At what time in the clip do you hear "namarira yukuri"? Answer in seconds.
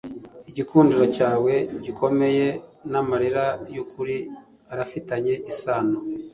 2.91-4.15